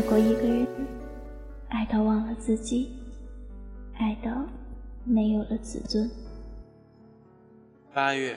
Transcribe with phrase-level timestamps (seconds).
[0.00, 0.66] 爱过一个人，
[1.68, 2.90] 爱到忘了自己，
[3.98, 4.30] 爱到
[5.04, 6.10] 没有了自尊。
[7.92, 8.34] 八月，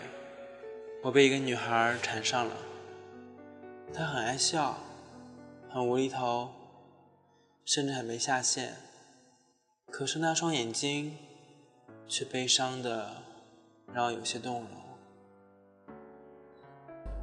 [1.02, 2.54] 我被一个女孩缠上了。
[3.93, 4.75] 她很爱笑，
[5.70, 6.49] 很无厘头，
[7.64, 8.73] 甚至还没下线。
[9.89, 11.14] 可是那双眼睛，
[12.09, 13.09] 却悲伤的
[13.93, 14.68] 让我有些动容。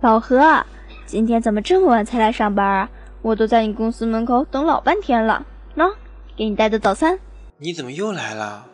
[0.00, 0.64] 老何，
[1.04, 2.90] 今天怎么这么晚才来上班啊？
[3.22, 5.46] 我都在你公司门口等老半天了。
[5.76, 5.94] 喏，
[6.36, 7.18] 给你带的早餐。
[7.58, 8.66] 你怎么又来了？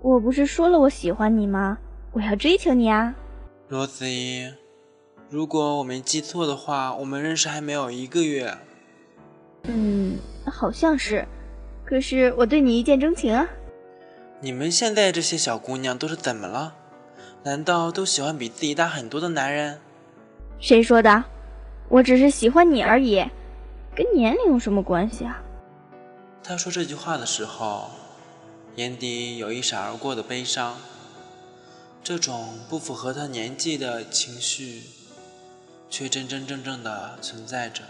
[0.00, 1.78] 我不是说了我喜欢你吗？
[2.12, 3.14] 我要追求你啊！
[3.68, 4.52] 罗子怡，
[5.30, 8.54] 如果我没记错的话，我们认识还没有一个月。
[9.62, 11.26] 嗯，好像是。
[11.84, 13.48] 可是我对你一见钟情啊！
[14.40, 16.74] 你们现在这些小姑娘都是怎么了？
[17.44, 19.78] 难道都喜欢比自己大很多的男人？
[20.58, 21.24] 谁说的？
[21.88, 23.24] 我只是喜欢你而已，
[23.94, 25.42] 跟年龄有什么关系啊？
[26.42, 27.90] 他说这句话的时候，
[28.76, 30.76] 眼底有一闪而过的悲伤。
[32.02, 34.82] 这种不符合他年纪的情绪，
[35.88, 37.84] 却真真正正的存在着。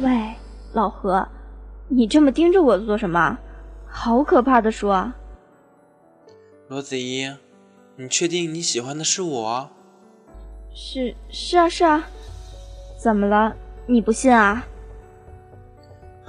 [0.00, 0.34] 喂，
[0.72, 1.28] 老何，
[1.88, 3.38] 你这么盯着我做什么？
[3.86, 5.12] 好可怕的说！
[6.68, 7.30] 罗子怡，
[7.96, 9.70] 你确定你喜欢的是我？
[10.74, 12.08] 是是啊是啊，
[12.98, 13.54] 怎么了？
[13.86, 14.64] 你不信啊？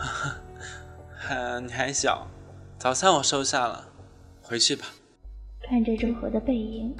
[0.03, 0.35] 哈
[1.17, 2.27] 哈，你还小，
[2.77, 3.87] 早餐我收下了，
[4.41, 4.85] 回去吧。
[5.61, 6.93] 看着周和的背影，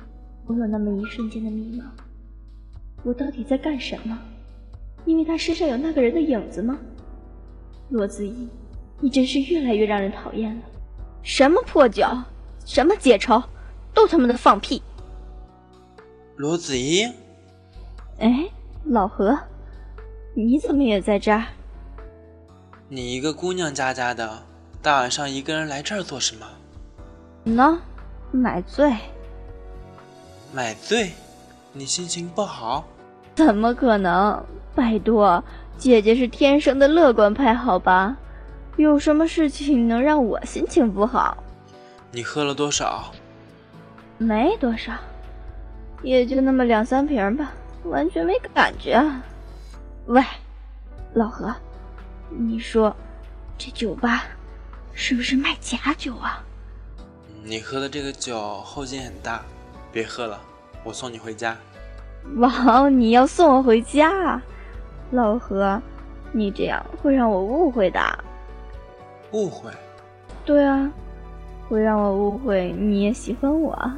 [0.46, 1.84] 我有那么一瞬间的迷茫。
[3.04, 4.18] 我到底在干什么？
[5.06, 6.80] 因为他身上有那个人的影子吗？
[7.90, 8.48] 罗子怡，
[9.02, 10.62] 你真是越来越让人讨厌了。
[11.22, 12.08] 什么破酒，
[12.66, 13.44] 什么解愁，
[13.94, 14.82] 都他妈的放屁！
[16.38, 17.04] 罗子怡，
[18.20, 18.50] 哎，
[18.86, 19.38] 老何，
[20.34, 21.44] 你怎么也在这儿？
[22.90, 24.44] 你一个姑娘家家的，
[24.82, 26.46] 大晚上一个人来这儿做什么？
[27.46, 27.78] 喏。
[28.36, 28.92] 买醉，
[30.52, 31.12] 买醉，
[31.72, 32.84] 你心情不好？
[33.36, 34.44] 怎么可能？
[34.74, 35.44] 拜托，
[35.78, 38.18] 姐姐是天生的乐观派，好吧？
[38.78, 41.38] 有什么事情能让我心情不好？
[42.12, 43.12] 你喝了多少？
[44.18, 44.94] 没多少，
[46.02, 47.52] 也就那么两三瓶吧，
[47.84, 49.00] 完全没感觉。
[50.08, 50.24] 喂，
[51.14, 51.54] 老何，
[52.38, 52.96] 你说
[53.58, 54.24] 这酒吧
[54.94, 56.44] 是不是卖假酒啊？
[57.44, 59.42] 你喝的这个酒后劲很大，
[59.92, 60.40] 别喝了，
[60.84, 61.58] 我送你回家。
[62.38, 64.42] 王，你要送我回家？
[65.12, 65.82] 老何，
[66.32, 68.00] 你这样会让我误会的。
[69.32, 69.72] 误会？
[70.46, 70.92] 对啊，
[71.68, 73.92] 会让我误会你也喜欢我。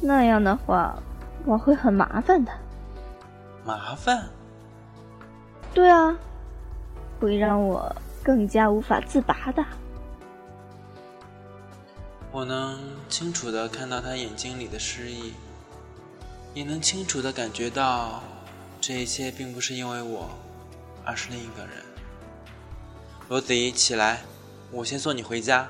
[0.00, 0.96] 那样的话，
[1.44, 2.52] 我会很麻烦的。
[3.64, 4.28] 麻烦？
[5.72, 6.16] 对啊，
[7.26, 7.92] 会让我
[8.22, 9.64] 更加无法自拔的。
[12.30, 12.78] 我能
[13.08, 15.32] 清楚的看到他眼睛里的失意，
[16.54, 18.22] 也能清楚的感觉到，
[18.80, 20.28] 这一切并不是因为我，
[21.04, 21.82] 而是另一个人。
[23.28, 24.22] 罗子怡，起来，
[24.70, 25.66] 我先送你回家。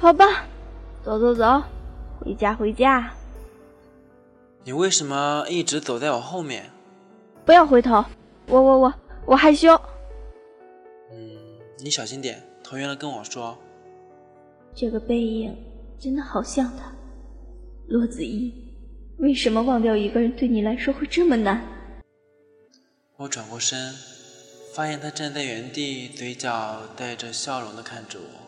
[0.00, 0.24] 好吧，
[1.04, 1.62] 走走走，
[2.18, 3.10] 回家回家。
[4.64, 6.70] 你为什么一直走在我后面？
[7.44, 8.02] 不要回头，
[8.46, 8.94] 我我我
[9.26, 9.78] 我害羞。
[11.80, 13.58] 嗯，你小心点，头晕了跟我说。
[14.74, 15.56] 这个背影
[15.98, 16.92] 真的好像他，
[17.88, 18.52] 洛子怡。
[19.18, 21.62] 为什么忘掉一个人对你来说会这么难？
[23.16, 23.94] 我转过身，
[24.74, 28.46] 发现他站在原地，嘴角带着笑容的看着我。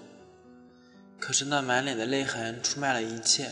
[1.18, 3.50] 可是那满脸的泪痕出卖了一切。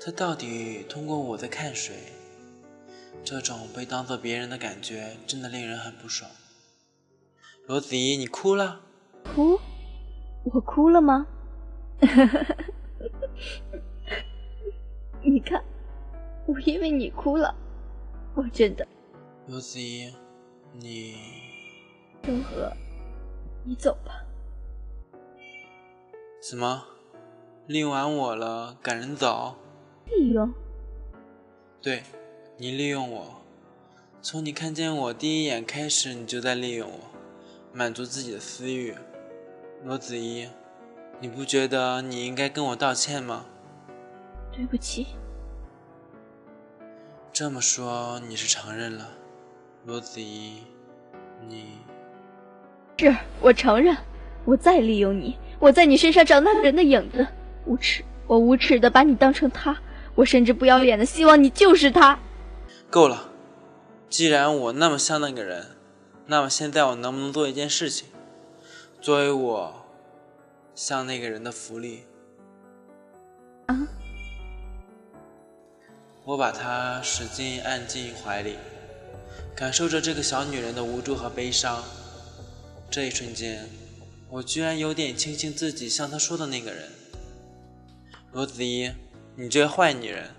[0.00, 1.94] 他到底通过我在看谁？
[3.24, 6.30] 这种被当做别人的感觉，真的令人很不爽。
[7.66, 8.80] 罗子怡，你哭了？
[9.34, 9.58] 哭？
[10.44, 11.26] 我哭了吗？
[15.20, 15.64] 你看，
[16.46, 17.52] 我因为你哭了，
[18.36, 18.86] 我真的。
[19.48, 20.14] 罗子怡，
[20.74, 21.16] 你。
[22.22, 22.72] 周和，
[23.64, 24.24] 你走吧。
[26.40, 26.84] 什么，
[27.66, 29.56] 利用完我了，赶人走？
[30.04, 30.54] 利用？
[31.82, 32.04] 对，
[32.58, 33.42] 你利用我。
[34.22, 37.00] 从你看见我第一眼开始，你就在利用我，
[37.76, 38.94] 满足自己的私欲。
[39.84, 40.48] 罗子怡，
[41.20, 43.44] 你不觉得你应该跟我道歉吗？
[44.50, 45.08] 对不起。
[47.34, 49.06] 这么说你是承认了，
[49.84, 50.62] 罗子怡，
[51.46, 51.76] 你
[52.96, 53.94] 是我承认，
[54.46, 57.26] 我再利用你，我在你身上找那个人的影子，
[57.66, 59.76] 无耻，我无耻的把你当成他，
[60.14, 62.18] 我甚至不要脸的希望你就是他。
[62.88, 63.28] 够了，
[64.08, 65.75] 既然我那么像那个人，
[66.28, 68.08] 那么现在我能不能做一件事情，
[69.00, 69.86] 作为我
[70.74, 72.02] 向那个人的福利？
[73.66, 73.86] 啊？
[76.24, 78.56] 我把她使劲按进怀里，
[79.54, 81.84] 感受着这个小女人的无助和悲伤。
[82.90, 83.68] 这一瞬间，
[84.28, 86.90] 我居然有点庆幸自己像她说的那个人。
[88.32, 88.90] 罗子怡，
[89.36, 90.30] 你这个坏女人，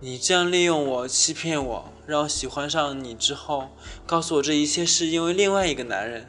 [0.00, 3.68] 你这样利用我、欺骗我，让我喜欢上你之后，
[4.06, 6.26] 告诉我这一切是因为另外一个男人，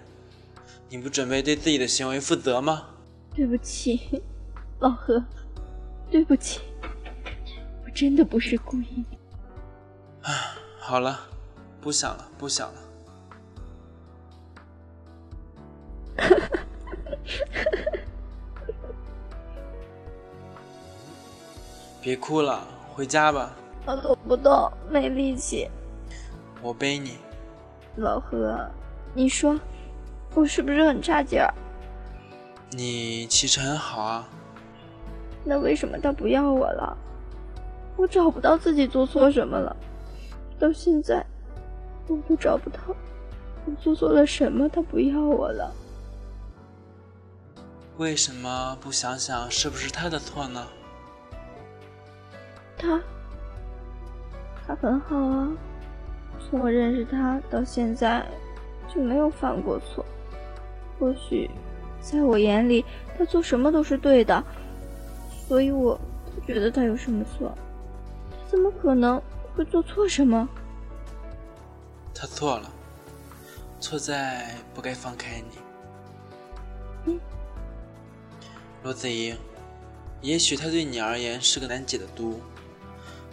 [0.89, 2.87] 你不准备对自己的行为负责吗？
[3.33, 4.21] 对不起，
[4.79, 5.23] 老何，
[6.11, 6.59] 对不起。
[7.85, 9.05] 我真的不是故意。
[10.23, 11.17] 啊，好了，
[11.79, 12.81] 不想了，不想了。
[22.01, 23.55] 别哭了，回家吧。
[23.85, 25.69] 我走不动，没力气。
[26.61, 27.17] 我背你。
[27.95, 28.69] 老何，
[29.13, 29.59] 你说
[30.33, 31.53] 我是不是很差劲儿？
[32.71, 34.27] 你其实很好啊。
[35.43, 36.97] 那为什么他不要我了？
[37.95, 39.75] 我找不到自己做错什么了，
[40.59, 41.25] 到现在
[42.07, 42.79] 我都找不到
[43.65, 45.73] 我做错了什么，他不要我了。
[47.97, 50.65] 为什么不想想是不是他的错呢？
[52.77, 53.01] 他，
[54.69, 55.51] 他很好啊，
[56.39, 58.23] 从我认识他到现在
[58.87, 60.05] 就没有犯过错。
[60.99, 61.49] 或许
[61.99, 62.85] 在我眼里，
[63.17, 64.43] 他做什么都是对的，
[65.47, 65.99] 所以我
[66.35, 67.51] 不觉得他有什么错。
[68.47, 69.19] 怎么可能
[69.55, 70.47] 会做错什么？
[72.13, 72.71] 他错了，
[73.79, 75.57] 错在不该放开你。
[77.05, 77.19] 嗯，
[78.83, 79.33] 罗子怡，
[80.21, 82.39] 也许他对你而言是个难解的毒，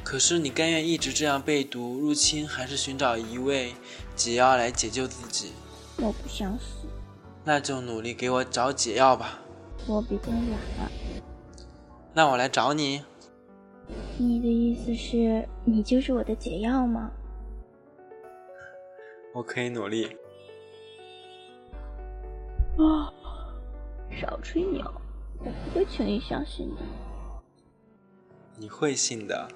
[0.06, 3.74] 可是你甘愿一直这样被毒入侵，还是寻找一味
[4.14, 5.50] 解药来解救自己？
[5.96, 6.86] 我不想死。
[7.42, 9.40] 那就努力给我找解药吧。
[9.88, 10.92] 我比较懒。
[12.14, 13.02] 那我来找你。
[14.16, 17.10] 你的意思是，你就是我的解药吗？
[19.34, 20.16] 我可以努力。
[22.78, 23.10] 啊，
[24.20, 24.88] 少吹牛！
[25.40, 26.82] 我不会轻易相信的。
[28.56, 29.48] 你会信的。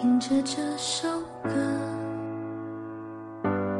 [0.00, 1.06] 听着这首
[1.42, 1.50] 歌，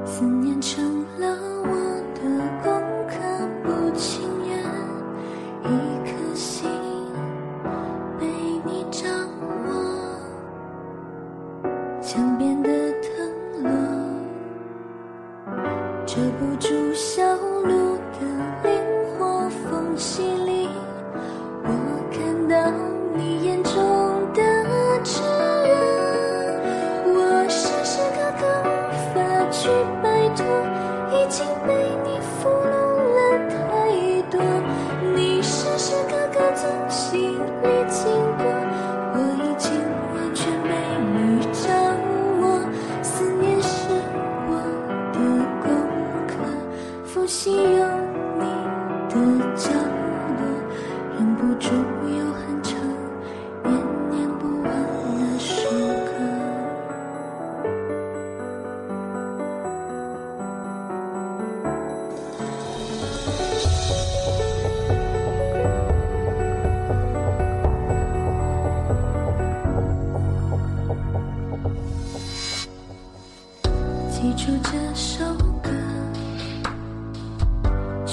[0.04, 1.74] 思念成了我
[2.14, 2.20] 的
[2.62, 2.70] 功
[3.08, 3.16] 课，
[3.64, 4.58] 不情愿
[5.64, 5.66] 一
[6.04, 6.68] 颗心
[8.18, 8.26] 被
[8.66, 9.08] 你掌
[9.64, 9.72] 握，
[12.02, 12.68] 墙边的
[13.00, 13.10] 藤
[13.62, 13.70] 萝
[16.04, 17.29] 遮不住笑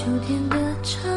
[0.07, 1.16] 秋天的蝉